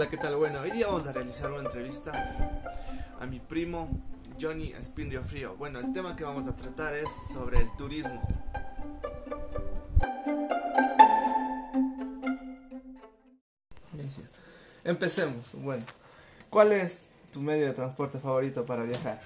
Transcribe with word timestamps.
Hola, 0.00 0.08
¿qué 0.08 0.16
tal? 0.16 0.36
Bueno, 0.36 0.60
hoy 0.60 0.70
día 0.70 0.86
vamos 0.86 1.06
a 1.06 1.12
realizar 1.12 1.52
una 1.52 1.60
entrevista 1.60 2.72
a 3.20 3.26
mi 3.26 3.38
primo 3.38 3.86
Johnny 4.40 4.72
Espinrio 4.72 5.22
Frío. 5.22 5.56
Bueno, 5.56 5.78
el 5.78 5.92
tema 5.92 6.16
que 6.16 6.24
vamos 6.24 6.48
a 6.48 6.56
tratar 6.56 6.94
es 6.94 7.10
sobre 7.34 7.60
el 7.60 7.76
turismo. 7.76 8.18
Empecemos. 14.84 15.54
Bueno, 15.56 15.84
¿cuál 16.48 16.72
es 16.72 17.04
tu 17.30 17.42
medio 17.42 17.66
de 17.66 17.74
transporte 17.74 18.18
favorito 18.18 18.64
para 18.64 18.84
viajar? 18.84 19.20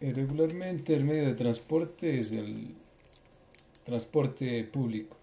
Eh, 0.00 0.12
Regularmente 0.14 0.94
el 0.94 1.02
medio 1.02 1.26
de 1.26 1.34
transporte 1.34 2.20
es 2.20 2.30
el 2.30 2.76
transporte 3.84 4.62
público. 4.62 5.16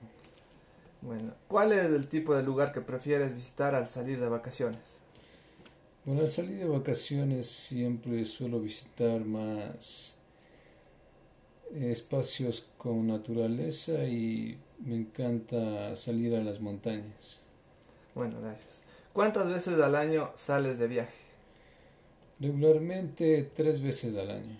Bueno, 1.04 1.34
¿cuál 1.50 1.74
es 1.74 1.84
el 1.84 2.08
tipo 2.08 2.34
de 2.34 2.44
lugar 2.44 2.72
que 2.72 2.80
prefieres 2.80 3.34
visitar 3.34 3.76
al 3.76 3.88
salir 3.88 4.22
de 4.22 4.30
vacaciones? 4.30 5.00
Bueno, 6.06 6.22
al 6.22 6.30
salir 6.30 6.60
de 6.60 6.68
vacaciones 6.68 7.46
siempre 7.46 8.24
suelo 8.24 8.62
visitar 8.62 9.26
más 9.26 10.16
espacios 11.76 12.70
con 12.78 13.08
naturaleza 13.08 14.06
y 14.06 14.58
me 14.80 14.96
encanta 14.96 15.94
salir 15.98 16.36
a 16.36 16.44
las 16.44 16.62
montañas. 16.62 17.42
Bueno, 18.16 18.40
gracias. 18.42 18.84
¿Cuántas 19.12 19.48
veces 19.50 19.80
al 19.82 19.96
año 19.96 20.32
sales 20.36 20.80
de 20.80 20.88
viaje? 20.88 21.14
Regularmente 22.40 23.52
tres 23.54 23.82
veces 23.82 24.16
al 24.16 24.32
año. 24.32 24.58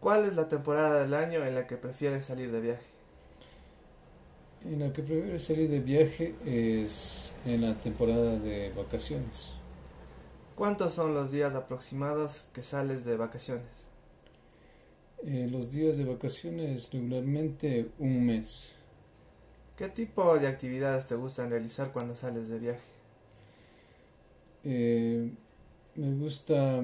¿Cuál 0.00 0.26
es 0.26 0.36
la 0.36 0.48
temporada 0.48 1.00
del 1.00 1.14
año 1.14 1.46
en 1.46 1.54
la 1.54 1.66
que 1.66 1.78
prefieres 1.78 2.26
salir 2.26 2.52
de 2.52 2.60
viaje? 2.60 2.94
En 4.64 4.80
la 4.80 4.92
que 4.92 5.02
prefiero 5.02 5.38
salir 5.38 5.68
de 5.68 5.80
viaje 5.80 6.34
es 6.46 7.36
en 7.44 7.60
la 7.60 7.78
temporada 7.80 8.38
de 8.38 8.70
vacaciones. 8.70 9.52
¿Cuántos 10.54 10.94
son 10.94 11.12
los 11.12 11.32
días 11.32 11.54
aproximados 11.54 12.46
que 12.54 12.62
sales 12.62 13.04
de 13.04 13.16
vacaciones? 13.16 13.66
Eh, 15.26 15.48
los 15.50 15.72
días 15.72 15.98
de 15.98 16.04
vacaciones 16.04 16.92
regularmente 16.92 17.90
un 17.98 18.24
mes. 18.24 18.76
¿Qué 19.76 19.88
tipo 19.88 20.38
de 20.38 20.46
actividades 20.46 21.06
te 21.06 21.14
gustan 21.14 21.50
realizar 21.50 21.92
cuando 21.92 22.16
sales 22.16 22.48
de 22.48 22.58
viaje? 22.58 22.80
Eh, 24.64 25.30
me 25.96 26.14
gusta 26.14 26.82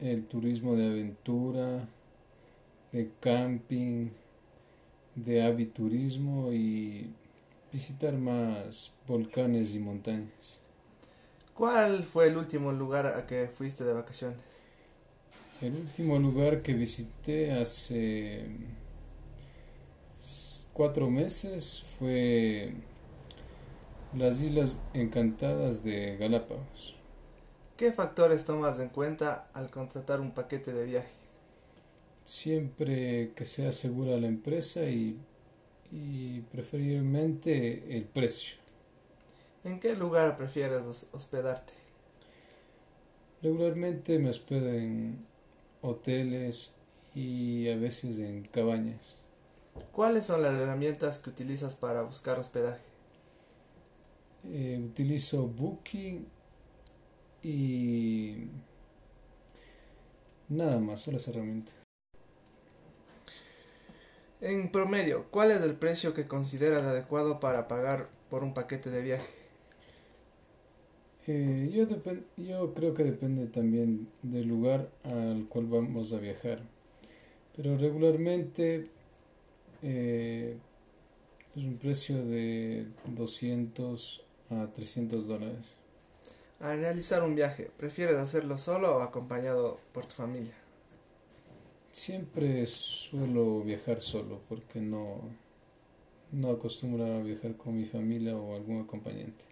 el 0.00 0.26
turismo 0.26 0.76
de 0.76 0.86
aventura, 0.86 1.88
de 2.92 3.10
camping, 3.20 4.08
de 5.14 5.42
aviturismo 5.42 6.52
y 6.52 7.10
visitar 7.72 8.14
más 8.14 8.96
volcanes 9.06 9.74
y 9.74 9.78
montañas. 9.78 10.60
¿Cuál 11.54 12.02
fue 12.02 12.28
el 12.28 12.36
último 12.36 12.72
lugar 12.72 13.06
a 13.06 13.26
que 13.26 13.48
fuiste 13.48 13.84
de 13.84 13.92
vacaciones? 13.92 14.42
El 15.60 15.76
último 15.76 16.18
lugar 16.18 16.62
que 16.62 16.74
visité 16.74 17.52
hace 17.52 18.44
cuatro 20.72 21.08
meses 21.08 21.86
fue 21.98 22.72
las 24.14 24.42
Islas 24.42 24.80
Encantadas 24.92 25.84
de 25.84 26.16
Galápagos. 26.16 26.96
¿Qué 27.76 27.92
factores 27.92 28.44
tomas 28.44 28.78
en 28.80 28.88
cuenta 28.88 29.48
al 29.54 29.70
contratar 29.70 30.20
un 30.20 30.32
paquete 30.32 30.72
de 30.72 30.84
viaje? 30.84 31.23
Siempre 32.24 33.32
que 33.34 33.44
sea 33.44 33.72
segura 33.72 34.16
la 34.18 34.26
empresa 34.28 34.84
y, 34.84 35.16
y 35.92 36.40
preferiblemente 36.52 37.96
el 37.96 38.04
precio. 38.04 38.56
¿En 39.64 39.80
qué 39.80 39.96
lugar 39.96 40.36
prefieres 40.36 40.86
hos- 40.86 41.08
hospedarte? 41.12 41.72
Regularmente 43.42 44.18
me 44.18 44.30
hospedo 44.30 44.72
en 44.72 45.18
hoteles 45.82 46.74
y 47.14 47.68
a 47.68 47.76
veces 47.76 48.18
en 48.18 48.42
cabañas. 48.42 49.16
¿Cuáles 49.92 50.26
son 50.26 50.42
las 50.42 50.54
herramientas 50.54 51.18
que 51.18 51.30
utilizas 51.30 51.74
para 51.76 52.02
buscar 52.02 52.38
hospedaje? 52.38 52.82
Eh, 54.44 54.78
utilizo 54.84 55.46
Booking 55.48 56.26
y 57.42 58.48
nada 60.48 60.78
más, 60.80 61.02
solo 61.02 61.16
esa 61.18 61.30
herramienta. 61.30 61.72
En 64.44 64.70
promedio, 64.70 65.24
¿cuál 65.30 65.52
es 65.52 65.62
el 65.62 65.74
precio 65.74 66.12
que 66.12 66.26
consideras 66.26 66.82
adecuado 66.82 67.40
para 67.40 67.66
pagar 67.66 68.08
por 68.28 68.44
un 68.44 68.52
paquete 68.52 68.90
de 68.90 69.00
viaje? 69.00 69.32
Eh, 71.26 71.70
yo, 71.72 71.86
yo 72.36 72.74
creo 72.74 72.92
que 72.92 73.04
depende 73.04 73.46
también 73.46 74.06
del 74.20 74.46
lugar 74.46 74.90
al 75.04 75.46
cual 75.48 75.64
vamos 75.64 76.12
a 76.12 76.18
viajar, 76.18 76.60
pero 77.56 77.78
regularmente 77.78 78.90
eh, 79.82 80.58
es 81.56 81.64
un 81.64 81.78
precio 81.78 82.22
de 82.26 82.86
200 83.06 84.26
a 84.50 84.66
300 84.74 85.26
dólares. 85.26 85.78
Al 86.60 86.80
realizar 86.80 87.22
un 87.22 87.34
viaje, 87.34 87.70
¿prefieres 87.78 88.16
hacerlo 88.16 88.58
solo 88.58 88.98
o 88.98 89.00
acompañado 89.00 89.80
por 89.94 90.04
tu 90.04 90.12
familia? 90.16 90.63
Siempre 91.94 92.66
suelo 92.66 93.62
viajar 93.62 94.02
solo 94.02 94.40
porque 94.48 94.80
no, 94.80 95.20
no 96.32 96.50
acostumbro 96.50 97.04
a 97.06 97.20
viajar 97.20 97.56
con 97.56 97.76
mi 97.76 97.84
familia 97.84 98.36
o 98.36 98.56
algún 98.56 98.82
acompañante. 98.82 99.44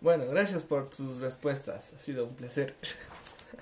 Bueno, 0.00 0.24
gracias 0.26 0.64
por 0.64 0.88
tus 0.88 1.20
respuestas. 1.20 1.92
Ha 1.92 1.98
sido 1.98 2.24
un 2.24 2.34
placer. 2.34 2.74